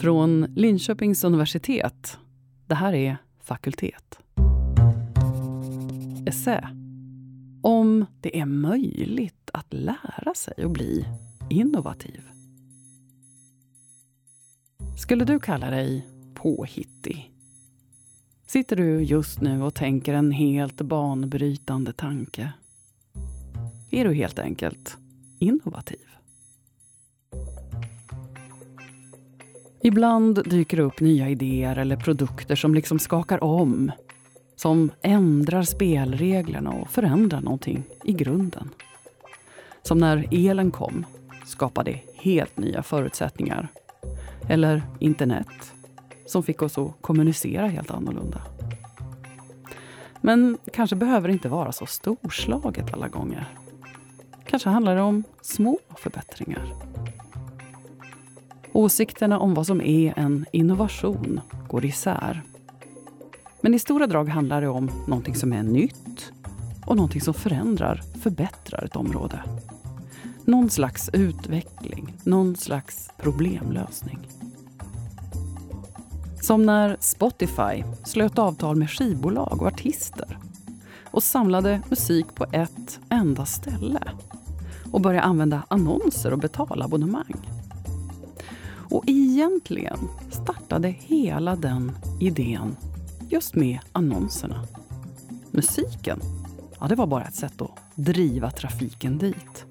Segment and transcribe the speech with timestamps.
[0.00, 2.18] Från Linköpings universitet.
[2.66, 4.18] Det här är Fakultet.
[6.26, 6.68] Essä.
[7.62, 11.04] Om det är möjligt att lära sig att bli
[11.50, 12.20] innovativ.
[14.98, 17.32] Skulle du kalla dig påhittig?
[18.46, 22.52] Sitter du just nu och tänker en helt banbrytande tanke?
[23.90, 24.96] Är du helt enkelt
[25.38, 26.17] innovativ?
[29.80, 33.92] Ibland dyker det upp nya idéer eller produkter som liksom skakar om.
[34.56, 38.70] Som ändrar spelreglerna och förändrar någonting i grunden.
[39.82, 41.06] Som när elen kom
[41.46, 43.68] skapade helt nya förutsättningar.
[44.48, 45.72] Eller internet,
[46.26, 48.42] som fick oss att kommunicera helt annorlunda.
[50.20, 53.48] Men kanske behöver det inte vara så storslaget alla gånger.
[54.44, 56.74] Kanske handlar det om små förbättringar.
[58.78, 62.42] Åsikterna om vad som är en innovation går isär.
[63.60, 66.32] Men i stora drag handlar det om någonting som är nytt
[66.86, 69.42] och någonting som förändrar, förbättrar ett område.
[70.44, 74.18] Någon slags utveckling, någon slags problemlösning.
[76.42, 80.38] Som när Spotify slöt avtal med skivbolag och artister
[81.04, 84.02] och samlade musik på ett enda ställe
[84.92, 87.57] och började använda annonser och betala abonnemang.
[88.90, 89.98] Och egentligen
[90.30, 92.76] startade hela den idén
[93.28, 94.64] just med annonserna.
[95.50, 96.20] Musiken,
[96.80, 99.64] ja, det var bara ett sätt att driva trafiken dit.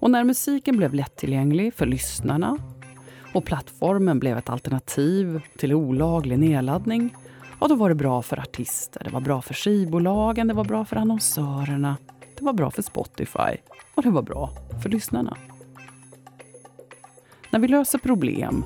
[0.00, 2.58] Och när musiken blev lättillgänglig för lyssnarna
[3.34, 7.14] och plattformen blev ett alternativ till olaglig nedladdning,
[7.60, 10.84] ja, då var det bra för artister, det var bra för skivbolagen, det var bra
[10.84, 11.96] för annonsörerna,
[12.38, 13.56] det var bra för Spotify
[13.94, 14.50] och det var bra
[14.82, 15.36] för lyssnarna.
[17.52, 18.64] När vi löser problem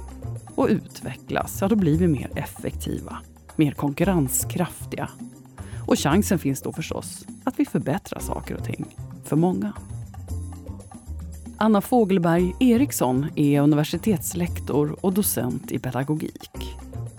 [0.55, 3.19] och utvecklas, ja, då blir vi mer effektiva,
[3.57, 5.09] mer konkurrenskraftiga.
[5.87, 8.85] Och chansen finns då förstås att vi förbättrar saker och ting
[9.25, 9.73] för många.
[11.57, 16.77] Anna Fogelberg Eriksson är universitetslektor och docent i pedagogik.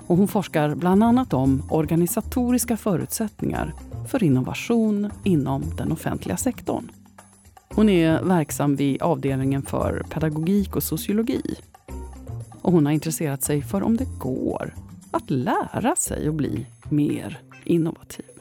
[0.07, 3.73] Och hon forskar bland annat om organisatoriska förutsättningar
[4.07, 6.91] för innovation inom den offentliga sektorn.
[7.75, 11.41] Hon är verksam vid avdelningen för pedagogik och sociologi.
[12.62, 14.74] Och hon har intresserat sig för om det går
[15.12, 18.34] att lära sig att bli mer innovativ.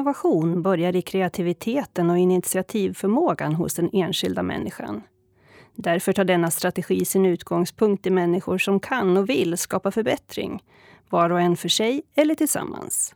[0.00, 5.02] Innovation börjar i kreativiteten och initiativförmågan hos den enskilda människan.
[5.74, 10.62] Därför tar denna strategi sin utgångspunkt i människor som kan och vill skapa förbättring,
[11.08, 13.14] var och en för sig eller tillsammans.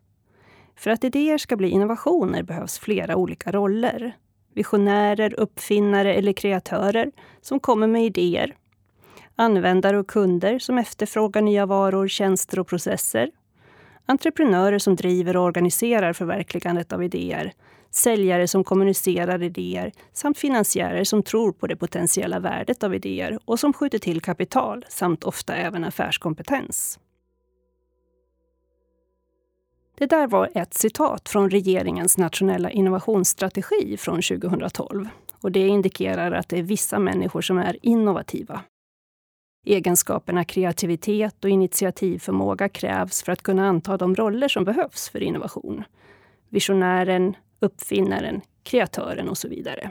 [0.76, 4.16] För att idéer ska bli innovationer behövs flera olika roller.
[4.54, 8.56] Visionärer, uppfinnare eller kreatörer som kommer med idéer.
[9.36, 13.30] Användare och kunder som efterfrågar nya varor, tjänster och processer
[14.06, 17.52] entreprenörer som driver och organiserar förverkligandet av idéer,
[17.90, 23.60] säljare som kommunicerar idéer samt finansiärer som tror på det potentiella värdet av idéer och
[23.60, 26.98] som skjuter till kapital samt ofta även affärskompetens.
[29.98, 35.08] Det där var ett citat från regeringens nationella innovationsstrategi från 2012.
[35.40, 38.60] Och det indikerar att det är vissa människor som är innovativa.
[39.64, 45.84] Egenskaperna kreativitet och initiativförmåga krävs för att kunna anta de roller som behövs för innovation.
[46.48, 49.90] Visionären, uppfinnaren, kreatören och så vidare.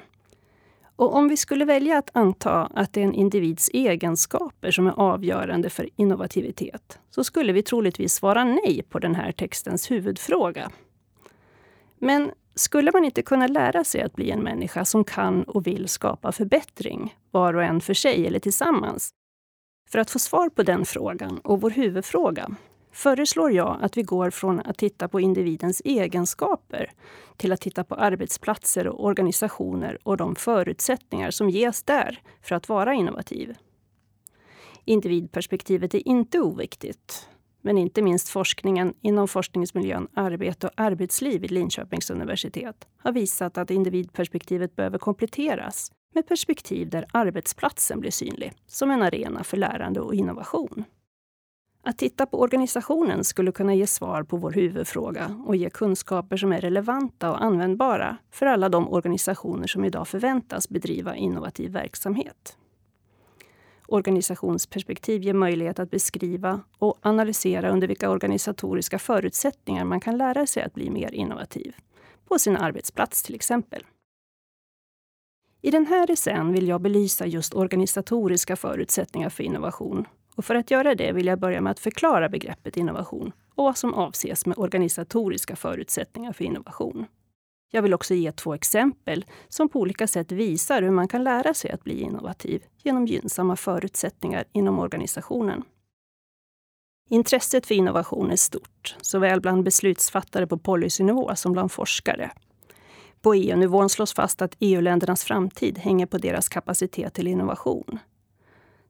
[0.96, 5.00] Och om vi skulle välja att anta att det är en individs egenskaper som är
[5.00, 10.72] avgörande för innovativitet så skulle vi troligtvis svara nej på den här textens huvudfråga.
[11.98, 15.88] Men skulle man inte kunna lära sig att bli en människa som kan och vill
[15.88, 19.14] skapa förbättring, var och en för sig eller tillsammans,
[19.94, 22.56] för att få svar på den frågan och vår huvudfråga
[22.92, 26.92] föreslår jag att vi går från att titta på individens egenskaper
[27.38, 32.70] till att titta på arbetsplatser och organisationer och de förutsättningar som ges där för att
[32.70, 33.56] vara innovativ.
[34.86, 37.30] Individperspektivet är inte oviktigt.
[37.62, 43.72] Men inte minst forskningen inom forskningsmiljön arbete och arbetsliv vid Linköpings universitet har visat att
[43.72, 50.16] individperspektivet behöver kompletteras med perspektiv där arbetsplatsen blir synlig som en arena för lärande och
[50.16, 50.84] innovation.
[51.86, 56.52] Att titta på organisationen skulle kunna ge svar på vår huvudfråga och ge kunskaper som
[56.52, 62.58] är relevanta och användbara för alla de organisationer som idag förväntas bedriva innovativ verksamhet.
[63.88, 70.64] organisationsperspektiv ger möjlighet att beskriva och analysera under vilka organisatoriska förutsättningar man kan lära sig
[70.64, 71.76] att bli mer innovativ.
[72.28, 73.84] På sin arbetsplats till exempel.
[75.66, 80.06] I den här essän vill jag belysa just organisatoriska förutsättningar för innovation.
[80.36, 83.78] Och för att göra det vill jag börja med att förklara begreppet innovation och vad
[83.78, 87.06] som avses med organisatoriska förutsättningar för innovation.
[87.72, 91.54] Jag vill också ge två exempel som på olika sätt visar hur man kan lära
[91.54, 95.64] sig att bli innovativ genom gynnsamma förutsättningar inom organisationen.
[97.10, 102.32] Intresset för innovation är stort, såväl bland beslutsfattare på policynivå som bland forskare.
[103.24, 108.00] På EU-nivån slås fast att EU-ländernas framtid hänger på deras kapacitet till innovation.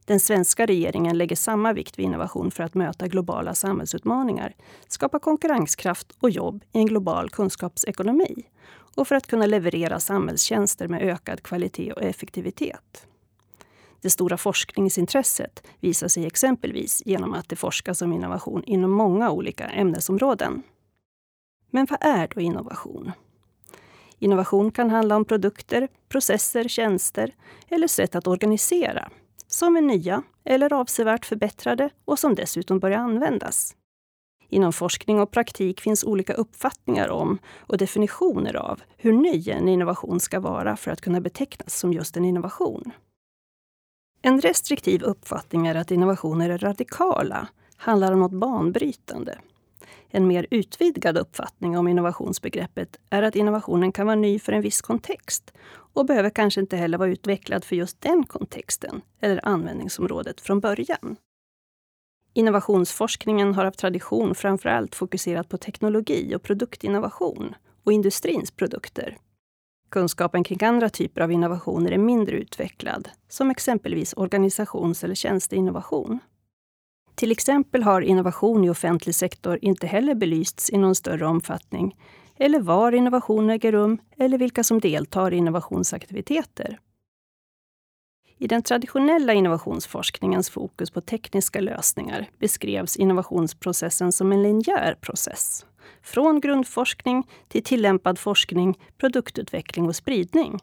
[0.04, 4.54] Den svenska regeringen lägger samma vikt vid innovation för att möta globala samhällsutmaningar,
[4.88, 8.46] skapa konkurrenskraft och jobb i en global kunskapsekonomi
[8.96, 13.06] och för att kunna leverera samhällstjänster med ökad kvalitet och effektivitet.
[14.00, 19.64] Det stora forskningsintresset visar sig exempelvis genom att det forskas om innovation inom många olika
[19.66, 20.62] ämnesområden.
[21.70, 23.12] Men vad är då innovation?
[24.24, 27.34] Innovation kan handla om produkter, processer, tjänster
[27.68, 29.10] eller sätt att organisera
[29.46, 33.76] som är nya eller avsevärt förbättrade och som dessutom börjar användas.
[34.48, 40.20] Inom forskning och praktik finns olika uppfattningar om och definitioner av hur ny en innovation
[40.20, 42.92] ska vara för att kunna betecknas som just en innovation.
[44.22, 49.38] En restriktiv uppfattning är att innovationer är radikala, handlar om något banbrytande.
[50.16, 54.82] En mer utvidgad uppfattning om innovationsbegreppet är att innovationen kan vara ny för en viss
[54.82, 60.60] kontext och behöver kanske inte heller vara utvecklad för just den kontexten eller användningsområdet från
[60.60, 61.16] början.
[62.32, 69.16] Innovationsforskningen har av tradition framför allt fokuserat på teknologi och produktinnovation och industrins produkter.
[69.88, 76.18] Kunskapen kring andra typer av innovationer är mindre utvecklad, som exempelvis organisations eller tjänsteinnovation.
[77.14, 81.96] Till exempel har innovation i offentlig sektor inte heller belysts i någon större omfattning,
[82.36, 86.78] eller var innovation äger rum eller vilka som deltar i innovationsaktiviteter.
[88.38, 95.66] I den traditionella innovationsforskningens fokus på tekniska lösningar beskrevs innovationsprocessen som en linjär process.
[96.02, 100.60] Från grundforskning till tillämpad forskning, produktutveckling och spridning.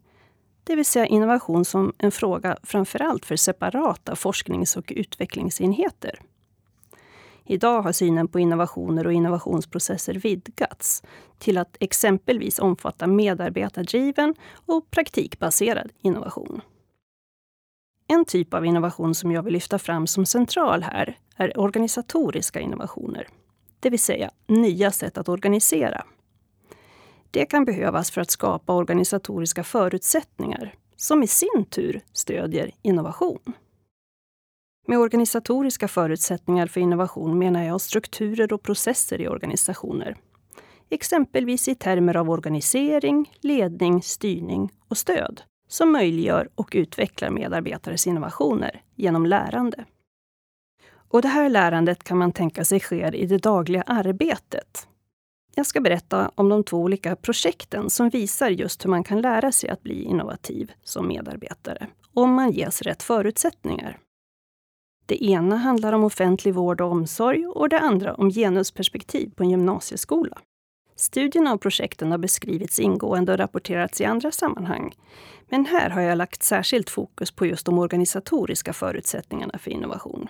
[0.64, 6.20] Det vill säga innovation som en fråga framför allt för separata forsknings och utvecklingsenheter.
[7.52, 11.04] Idag har synen på innovationer och innovationsprocesser vidgats
[11.38, 16.62] till att exempelvis omfatta medarbetardriven och praktikbaserad innovation.
[18.08, 23.28] En typ av innovation som jag vill lyfta fram som central här är organisatoriska innovationer.
[23.80, 26.06] Det vill säga nya sätt att organisera.
[27.32, 33.54] Det kan behövas för att skapa organisatoriska förutsättningar som i sin tur stödjer innovation.
[34.92, 40.16] Med organisatoriska förutsättningar för innovation menar jag strukturer och processer i organisationer.
[40.90, 48.82] Exempelvis i termer av organisering, ledning, styrning och stöd som möjliggör och utvecklar medarbetares innovationer
[48.96, 49.86] genom lärande.
[50.94, 54.88] Och det här lärandet kan man tänka sig sker i det dagliga arbetet.
[55.56, 59.52] Jag ska berätta om de två olika projekten som visar just hur man kan lära
[59.52, 63.98] sig att bli innovativ som medarbetare, om man ges rätt förutsättningar.
[65.12, 69.50] Det ena handlar om offentlig vård och omsorg och det andra om genusperspektiv på en
[69.50, 70.38] gymnasieskola.
[70.96, 74.96] Studierna av projekten har beskrivits ingående och rapporterats i andra sammanhang.
[75.50, 80.28] Men här har jag lagt särskilt fokus på just de organisatoriska förutsättningarna för innovation.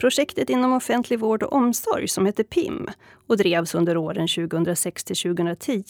[0.00, 2.88] Projektet inom offentlig vård och omsorg som heter PIM
[3.26, 5.82] och drevs under åren 2006 till 2010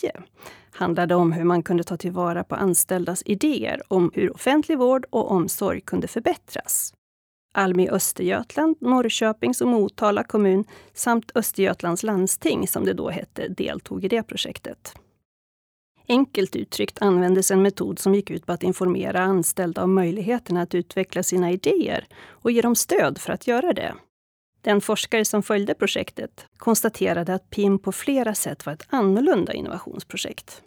[0.71, 5.31] handlade om hur man kunde ta tillvara på anställdas idéer om hur offentlig vård och
[5.31, 6.93] omsorg kunde förbättras.
[7.55, 10.65] Almi Östergötland, Norrköpings och Motala kommun
[10.95, 14.95] samt Östergötlands landsting, som det då hette, deltog i det projektet.
[16.11, 20.75] Enkelt uttryckt användes en metod som gick ut på att informera anställda om möjligheterna att
[20.75, 23.95] utveckla sina idéer och ge dem stöd för att göra det.
[24.63, 30.63] Den forskare som följde projektet konstaterade att PIM på flera sätt var ett annorlunda innovationsprojekt.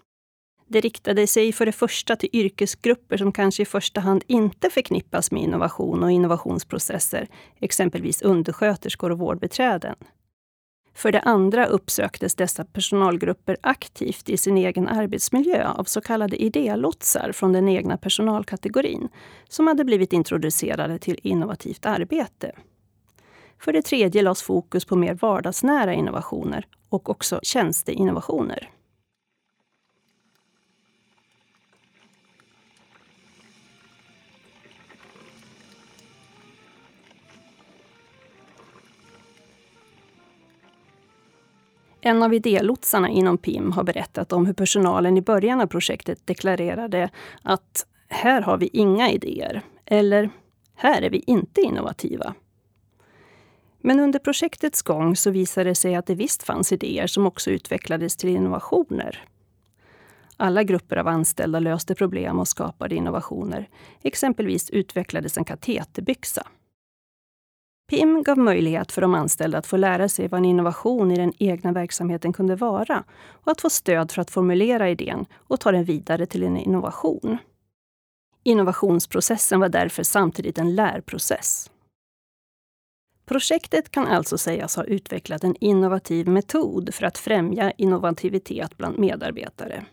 [0.67, 5.31] Det riktade sig för det första till yrkesgrupper som kanske i första hand inte förknippas
[5.31, 7.27] med innovation och innovationsprocesser,
[7.59, 9.95] exempelvis undersköterskor och vårdbiträden.
[10.93, 17.31] För det andra uppsöktes dessa personalgrupper aktivt i sin egen arbetsmiljö av så kallade idélotsar
[17.31, 19.09] från den egna personalkategorin,
[19.49, 22.51] som hade blivit introducerade till innovativt arbete.
[23.59, 28.69] För det tredje lades fokus på mer vardagsnära innovationer och också tjänsteinnovationer.
[42.05, 47.09] En av idélotsarna inom PIM har berättat om hur personalen i början av projektet deklarerade
[47.41, 49.61] att här har vi inga idéer.
[49.85, 50.29] Eller
[50.75, 52.33] här är vi inte innovativa.
[53.81, 57.51] Men under projektets gång så visade det sig att det visst fanns idéer som också
[57.51, 59.27] utvecklades till innovationer.
[60.37, 63.69] Alla grupper av anställda löste problem och skapade innovationer.
[64.01, 66.47] Exempelvis utvecklades en kateterbyxa.
[67.93, 71.33] PIM gav möjlighet för de anställda att få lära sig vad en innovation i den
[71.39, 75.83] egna verksamheten kunde vara och att få stöd för att formulera idén och ta den
[75.83, 77.37] vidare till en innovation.
[78.43, 81.71] Innovationsprocessen var därför samtidigt en lärprocess.
[83.25, 89.85] Projektet kan alltså sägas ha utvecklat en innovativ metod för att främja innovativitet bland medarbetare.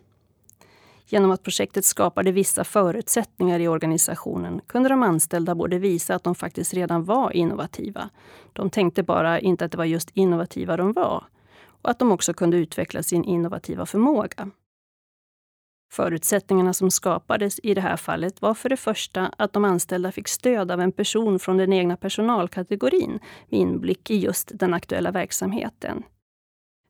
[1.12, 6.35] Genom att projektet skapade vissa förutsättningar i organisationen kunde de anställda både visa att de
[6.35, 8.11] faktiskt redan var innovativa.
[8.52, 11.25] De tänkte bara inte att det var just innovativa de var.
[11.83, 14.50] Och att de också kunde utveckla sin innovativa förmåga.
[15.93, 20.29] Förutsättningarna som skapades i det här fallet var för det första att de anställda fick
[20.29, 26.02] stöd av en person från den egna personalkategorin med inblick i just den aktuella verksamheten.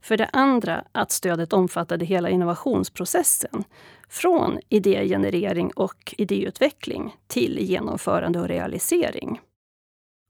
[0.01, 3.65] För det andra att stödet omfattade hela innovationsprocessen.
[4.09, 9.41] Från idégenerering och idéutveckling till genomförande och realisering.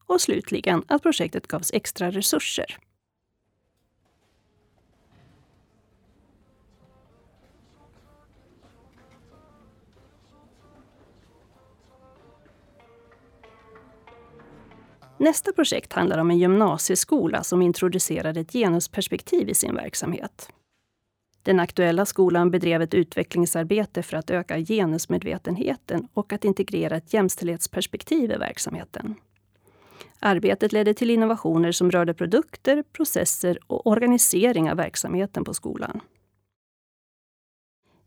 [0.06, 2.78] Och slutligen att projektet gavs extra resurser.
[15.20, 20.48] Nästa projekt handlar om en gymnasieskola som introducerade ett genusperspektiv i sin verksamhet.
[21.42, 28.32] Den aktuella skolan bedrev ett utvecklingsarbete för att öka genusmedvetenheten och att integrera ett jämställdhetsperspektiv
[28.32, 29.14] i verksamheten.
[30.18, 36.00] Arbetet ledde till innovationer som rörde produkter, processer och organisering av verksamheten på skolan.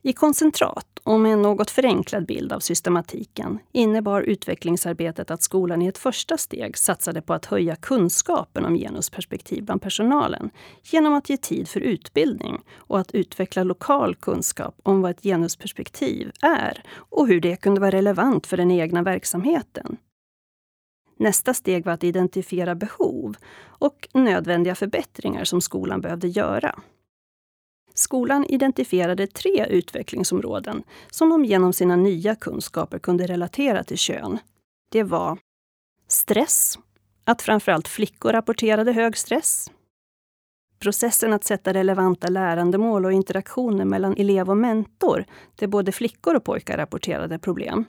[0.06, 5.88] I koncentrat och med en något förenklad bild av systematiken innebar utvecklingsarbetet att skolan i
[5.88, 10.50] ett första steg satsade på att höja kunskapen om genusperspektiv bland personalen
[10.84, 16.32] genom att ge tid för utbildning och att utveckla lokal kunskap om vad ett genusperspektiv
[16.42, 19.98] är och hur det kunde vara relevant för den egna verksamheten.
[21.18, 26.80] Nästa steg var att identifiera behov och nödvändiga förbättringar som skolan behövde göra.
[27.94, 34.40] Skolan identifierade tre utvecklingsområden som de genom sina nya kunskaper kunde relatera till kön.
[34.92, 35.38] Det var
[36.08, 36.80] stress,
[37.24, 39.72] att framförallt flickor rapporterade hög stress.
[40.80, 46.44] Processen att sätta relevanta lärandemål och interaktioner mellan elev och mentor, där både flickor och
[46.44, 47.86] pojkar rapporterade problem.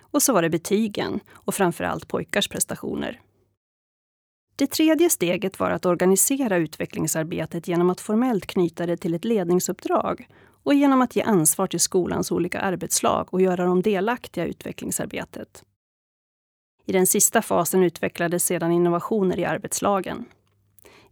[0.00, 3.20] Och så var det betygen och framförallt pojkars prestationer.
[4.56, 10.28] Det tredje steget var att organisera utvecklingsarbetet genom att formellt knyta det till ett ledningsuppdrag
[10.62, 15.64] och genom att ge ansvar till skolans olika arbetslag och göra dem delaktiga i utvecklingsarbetet.
[16.86, 20.24] I den sista fasen utvecklades sedan innovationer i arbetslagen.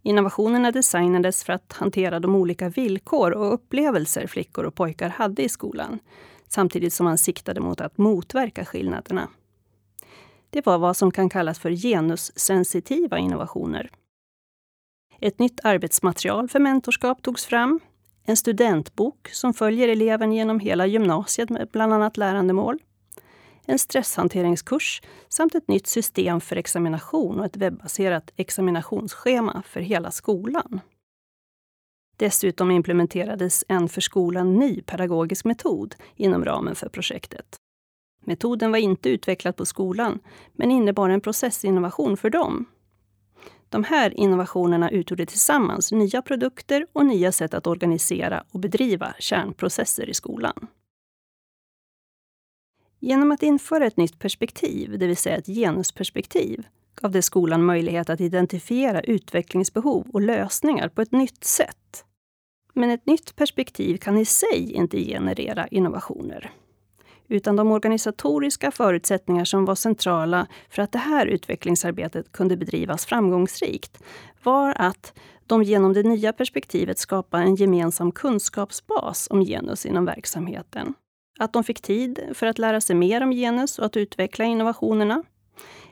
[0.01, 5.49] Innovationerna designades för att hantera de olika villkor och upplevelser flickor och pojkar hade i
[5.49, 5.99] skolan,
[6.47, 9.27] samtidigt som man siktade mot att motverka skillnaderna
[10.51, 13.89] det var vad som kan kallas för genussensitiva innovationer.
[15.19, 17.79] Ett nytt arbetsmaterial för mentorskap togs fram.
[18.23, 22.79] En studentbok som följer eleven genom hela gymnasiet med bland annat lärandemål.
[23.65, 30.79] En stresshanteringskurs samt ett nytt system för examination och ett webbaserat examinationsschema för hela skolan.
[32.17, 37.57] Dessutom implementerades en för skolan ny pedagogisk metod inom ramen för projektet.
[38.25, 40.19] Metoden var inte utvecklad på skolan,
[40.53, 42.65] men innebar en processinnovation för dem.
[43.69, 50.09] De här innovationerna utgjorde tillsammans nya produkter och nya sätt att organisera och bedriva kärnprocesser
[50.09, 50.67] i skolan.
[52.99, 58.09] Genom att införa ett nytt perspektiv, det vill säga ett genusperspektiv, gav det skolan möjlighet
[58.09, 62.05] att identifiera utvecklingsbehov och lösningar på ett nytt sätt.
[62.73, 66.51] Men ett nytt perspektiv kan i sig inte generera innovationer
[67.31, 74.03] utan de organisatoriska förutsättningar som var centrala för att det här utvecklingsarbetet kunde bedrivas framgångsrikt
[74.43, 75.13] var att
[75.47, 80.93] de genom det nya perspektivet skapade en gemensam kunskapsbas om genus inom verksamheten.
[81.39, 85.23] Att de fick tid för att lära sig mer om genus och att utveckla innovationerna.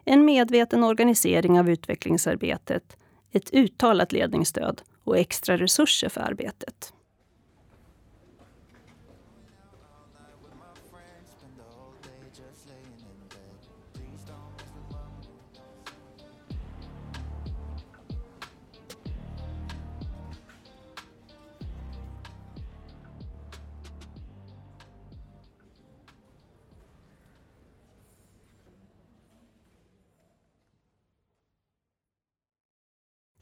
[0.06, 2.98] En medveten organisering av utvecklingsarbetet,
[3.32, 6.94] ett uttalat ledningsstöd och extra resurser för arbetet.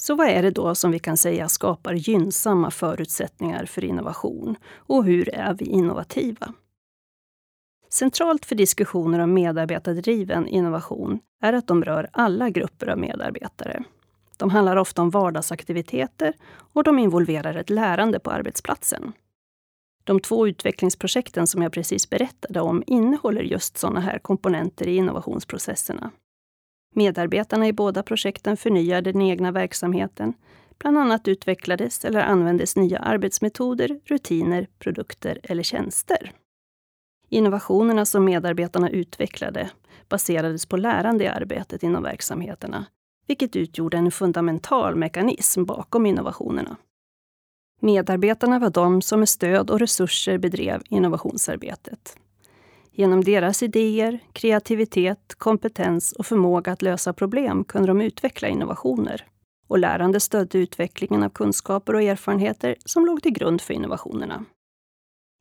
[0.08, 4.56] Så vad är det då som vi kan säga skapar gynnsamma förutsättningar för innovation?
[4.76, 6.54] Och hur är vi innovativa?
[7.90, 13.84] Centralt för diskussioner om medarbetardriven innovation är att de rör alla grupper av medarbetare.
[14.38, 16.34] De handlar ofta om vardagsaktiviteter
[16.74, 19.14] och de involverar ett lärande på arbetsplatsen.
[20.04, 26.12] De två utvecklingsprojekten som jag precis berättade om innehåller just sådana här komponenter i innovationsprocesserna.
[26.98, 30.34] Medarbetarna i båda projekten förnyade den egna verksamheten.
[30.78, 36.32] Bland annat utvecklades eller användes nya arbetsmetoder, rutiner, produkter eller tjänster.
[37.30, 39.70] Innovationerna som medarbetarna utvecklade
[40.10, 42.86] baserades på lärande i arbetet inom verksamheterna,
[43.28, 46.78] vilket utgjorde en fundamental mekanism bakom innovationerna.
[47.82, 52.18] Medarbetarna var de som med stöd och resurser bedrev innovationsarbetet.
[53.00, 59.26] Genom deras idéer, kreativitet, kompetens och förmåga att lösa problem kunde de utveckla innovationer.
[59.68, 64.46] Och lärande stödde utvecklingen av kunskaper och erfarenheter som låg till grund för innovationerna.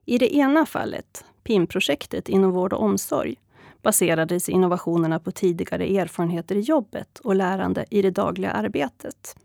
[0.06, 3.36] I det ena fallet, PIM-projektet inom vård och omsorg,
[3.82, 9.36] baserades innovationerna på tidigare erfarenheter i jobbet och lärande i det dagliga arbetet.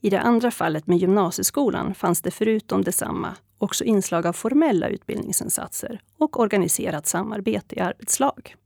[0.00, 6.00] I det andra fallet med gymnasieskolan fanns det förutom detsamma också inslag av formella utbildningsinsatser
[6.18, 8.56] och organiserat samarbete i arbetslag.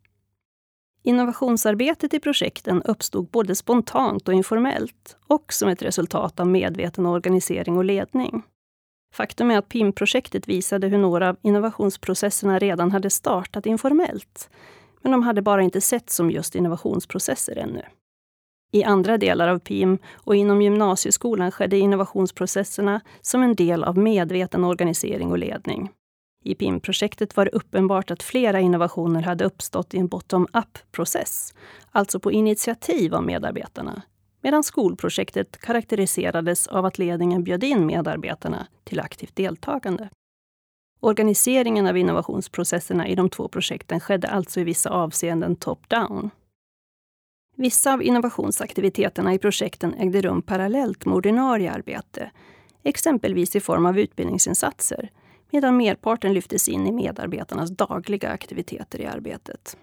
[1.02, 7.76] Innovationsarbetet i projekten uppstod både spontant och informellt och som ett resultat av medveten organisering
[7.76, 8.42] och ledning.
[9.14, 14.50] Faktum är att PIM-projektet visade hur några av innovationsprocesserna redan hade startat informellt.
[15.02, 17.82] Men de hade bara inte sett som just innovationsprocesser ännu.
[18.74, 24.64] I andra delar av PIM och inom gymnasieskolan skedde innovationsprocesserna som en del av medveten
[24.64, 25.90] organisering och ledning.
[26.44, 31.54] I PIM-projektet var det uppenbart att flera innovationer hade uppstått i en bottom-up-process,
[31.90, 34.02] alltså på initiativ av medarbetarna,
[34.42, 40.08] medan skolprojektet karaktäriserades av att ledningen bjöd in medarbetarna till aktivt deltagande.
[41.00, 46.30] Organiseringen av innovationsprocesserna i de två projekten skedde alltså i vissa avseenden top-down.
[47.56, 52.30] Vissa av innovationsaktiviteterna i projekten ägde rum parallellt med ordinarie arbete,
[52.82, 55.10] exempelvis i form av utbildningsinsatser,
[55.50, 59.76] medan merparten lyftes in i medarbetarnas dagliga aktiviteter i arbetet.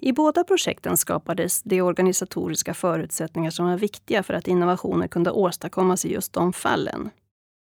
[0.00, 6.04] I båda projekten skapades de organisatoriska förutsättningar som var viktiga för att innovationer kunde åstadkommas
[6.04, 7.10] i just de fallen.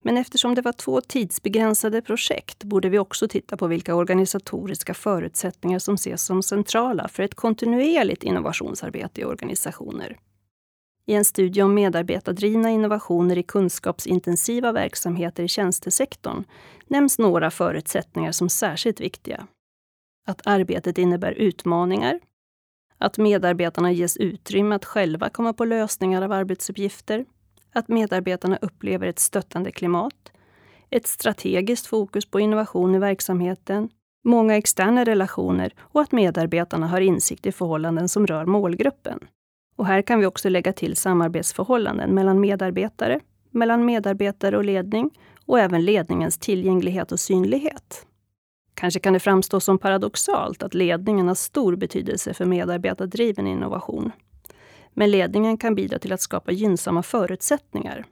[0.03, 5.79] Men eftersom det var två tidsbegränsade projekt borde vi också titta på vilka organisatoriska förutsättningar
[5.79, 10.19] som ses som centrala för ett kontinuerligt innovationsarbete i organisationer.
[11.07, 16.45] I en studie om medarbetardrivna innovationer i kunskapsintensiva verksamheter i tjänstesektorn
[16.87, 19.47] nämns några förutsättningar som särskilt viktiga.
[20.27, 22.21] Att arbetet innebär utmaningar,
[22.99, 27.25] att medarbetarna ges utrymme att själva komma på lösningar av arbetsuppgifter,
[27.73, 30.33] att medarbetarna upplever ett stöttande klimat,
[30.91, 33.89] ett strategiskt fokus på innovation i verksamheten,
[34.25, 39.19] många externa relationer och att medarbetarna har insikt i förhållanden som rör målgruppen.
[39.77, 45.11] Och här kan vi också lägga till samarbetsförhållanden mellan medarbetare, mellan medarbetare och ledning
[45.47, 48.07] och även ledningens tillgänglighet och synlighet.
[48.75, 54.13] Kanske kan det framstå som paradoxalt att ledningen har stor betydelse för medarbetardriven innovation.
[54.95, 58.05] Men ledningen kan bidra till att skapa gynnsamma förutsättningar.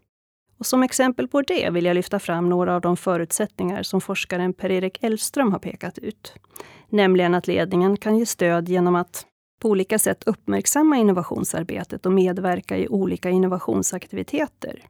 [0.59, 4.53] Och som exempel på det vill jag lyfta fram några av de förutsättningar som forskaren
[4.53, 6.33] Per-Erik Elström har pekat ut.
[6.89, 9.27] Nämligen att ledningen kan ge stöd genom att
[9.61, 14.83] på olika sätt uppmärksamma innovationsarbetet och medverka i olika innovationsaktiviteter.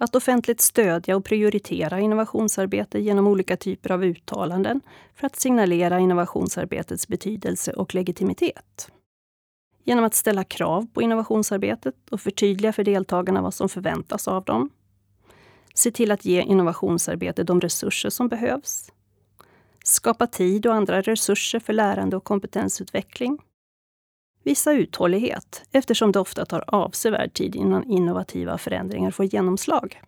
[0.00, 4.80] Att offentligt stödja och prioritera innovationsarbete genom olika typer av uttalanden
[5.14, 8.90] för att signalera innovationsarbetets betydelse och legitimitet
[9.84, 14.70] genom att ställa krav på innovationsarbetet och förtydliga för deltagarna vad som förväntas av dem.
[15.74, 18.92] Se till att ge innovationsarbete de resurser som behövs.
[19.84, 23.38] Skapa tid och andra resurser för lärande och kompetensutveckling.
[24.42, 30.00] Visa uthållighet eftersom det ofta tar avsevärd tid innan innovativa förändringar får genomslag.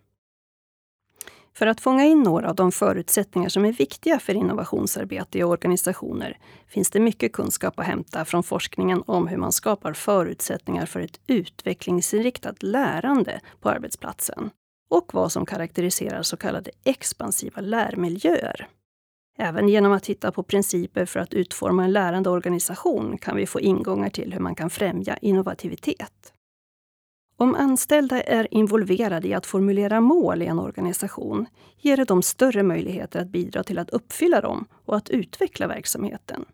[1.57, 6.37] För att fånga in några av de förutsättningar som är viktiga för innovationsarbete i organisationer
[6.67, 11.19] finns det mycket kunskap att hämta från forskningen om hur man skapar förutsättningar för ett
[11.27, 14.49] utvecklingsinriktat lärande på arbetsplatsen
[14.89, 18.67] och vad som karaktäriserar så kallade expansiva lärmiljöer.
[19.37, 23.59] Även genom att titta på principer för att utforma en lärande organisation kan vi få
[23.59, 26.33] ingångar till hur man kan främja innovativitet.
[27.39, 31.45] Om anställda är involverade i att formulera mål i en organisation
[31.77, 36.45] ger det dem större möjligheter att bidra till att uppfylla dem och att utveckla verksamheten.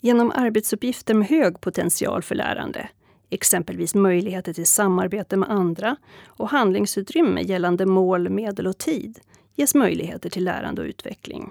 [0.00, 2.88] Genom arbetsuppgifter med hög potential för lärande,
[3.30, 9.20] Exempelvis möjligheter till samarbete med andra och handlingsutrymme gällande mål, medel och tid
[9.54, 11.50] ges möjligheter till lärande och utveckling.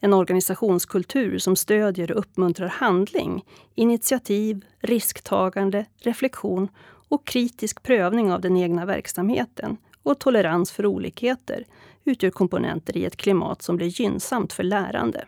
[0.00, 6.68] En organisationskultur som stödjer och uppmuntrar handling, initiativ, risktagande, reflektion
[7.08, 11.64] och kritisk prövning av den egna verksamheten och tolerans för olikheter
[12.04, 15.24] utgör komponenter i ett klimat som blir gynnsamt för lärande.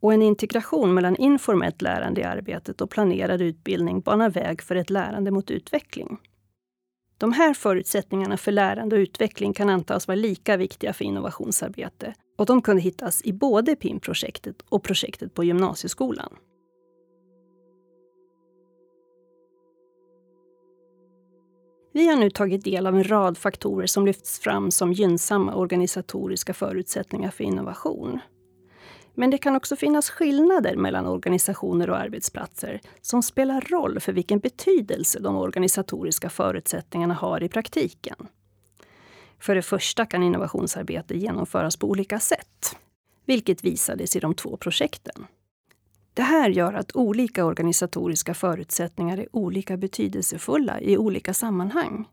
[0.00, 4.90] Och en integration mellan informellt lärande i arbetet och planerad utbildning banar väg för ett
[4.90, 6.18] lärande mot utveckling.
[7.18, 12.46] De här förutsättningarna för lärande och utveckling kan antas vara lika viktiga för innovationsarbete och
[12.46, 16.36] de kunde hittas i både PIM-projektet och projektet på gymnasieskolan.
[21.98, 26.54] Vi har nu tagit del av en rad faktorer som lyfts fram som gynnsamma organisatoriska
[26.54, 28.20] förutsättningar för innovation.
[29.14, 34.38] Men det kan också finnas skillnader mellan organisationer och arbetsplatser som spelar roll för vilken
[34.38, 38.16] betydelse de organisatoriska förutsättningarna har i praktiken.
[39.38, 42.76] För det första kan innovationsarbete genomföras på olika sätt,
[43.26, 45.26] vilket visades i de två projekten.
[46.18, 52.08] Det här gör att olika organisatoriska förutsättningar är olika betydelsefulla i olika sammanhang.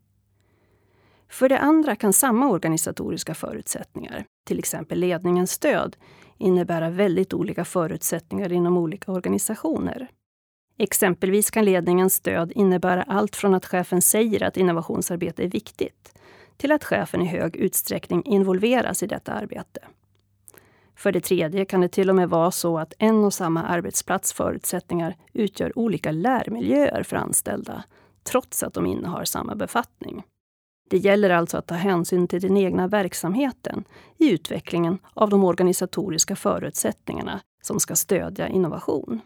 [1.30, 5.96] För det andra kan samma organisatoriska förutsättningar, till exempel ledningens stöd,
[6.38, 10.08] innebära väldigt olika förutsättningar inom olika organisationer.
[10.78, 16.18] Exempelvis kan ledningens stöd innebära allt från att chefen säger att innovationsarbete är viktigt,
[16.58, 19.82] till att chefen i hög utsträckning involveras i detta arbete.
[20.96, 24.34] För det tredje kan det till och med vara så att en och samma arbetsplats
[24.34, 27.84] förutsättningar utgör olika lärmiljöer för anställda,
[28.24, 30.24] trots att de innehar samma befattning.
[30.90, 33.84] Det gäller alltså att ta hänsyn till den egna verksamheten
[34.18, 39.22] i utvecklingen av de organisatoriska förutsättningarna som ska stödja innovation.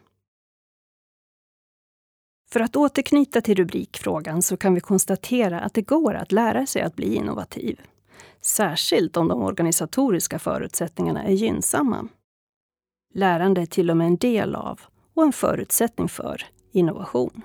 [2.51, 6.81] För att återknyta till rubrikfrågan så kan vi konstatera att det går att lära sig
[6.81, 7.81] att bli innovativ.
[8.41, 12.07] Särskilt om de organisatoriska förutsättningarna är gynnsamma.
[13.13, 14.79] Lärande är till och med en del av
[15.13, 17.41] och en förutsättning för innovation.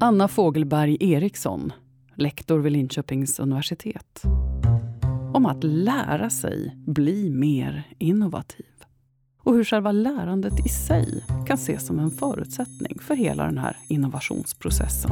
[0.00, 1.72] Anna Fogelberg Eriksson,
[2.14, 4.22] lektor vid Linköpings universitet.
[5.38, 8.66] Om att lära sig bli mer innovativ.
[9.42, 13.76] Och hur själva lärandet i sig kan ses som en förutsättning för hela den här
[13.88, 15.10] innovationsprocessen.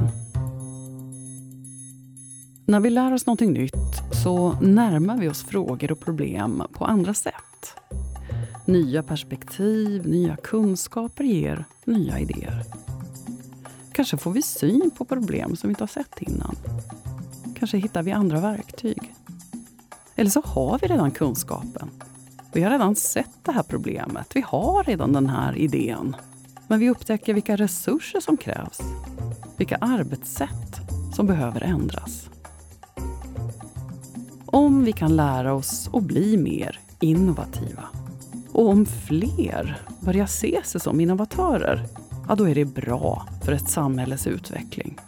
[2.67, 3.75] När vi lär oss någonting nytt
[4.25, 7.77] så närmar vi oss frågor och problem på andra sätt.
[8.65, 12.63] Nya perspektiv, nya kunskaper ger nya idéer.
[13.93, 16.57] Kanske får vi syn på problem som vi inte har sett innan.
[17.59, 19.16] Kanske hittar vi andra verktyg.
[20.17, 21.91] Eller så har vi redan kunskapen.
[22.53, 24.27] Vi har redan sett det här problemet.
[24.35, 26.17] Vi har redan den här idén.
[26.69, 28.81] Men vi upptäcker vilka resurser som krävs.
[29.57, 30.81] Vilka arbetssätt
[31.15, 32.31] som behöver ändras.
[34.47, 37.85] Om vi kan lära oss att bli mer innovativa
[38.53, 41.87] och om fler börjar se sig som innovatörer
[42.29, 44.99] ja då är det bra för ett samhälles utveckling.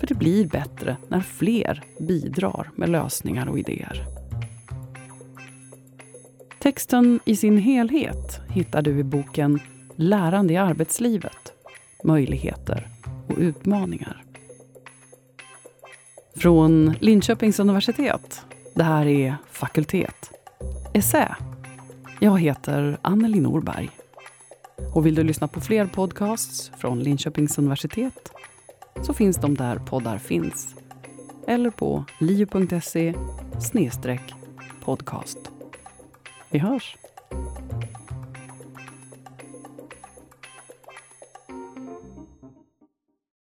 [0.00, 4.19] För det blir bättre när fler bidrar med lösningar och idéer.
[6.60, 9.60] Texten i sin helhet hittar du i boken
[9.96, 11.52] Lärande i arbetslivet.
[12.04, 12.88] Möjligheter
[13.28, 14.24] och utmaningar.
[16.36, 18.42] Från Linköpings universitet.
[18.74, 20.30] Det här är Fakultet.
[20.94, 21.36] Essä.
[22.20, 23.90] Jag heter Anneli Norberg.
[24.94, 28.30] Och vill du lyssna på fler podcasts från Linköpings universitet
[29.02, 30.74] så finns de där poddar finns.
[31.46, 33.14] Eller på liu.se
[34.84, 35.59] podcast.
[36.50, 36.96] Vi hörs!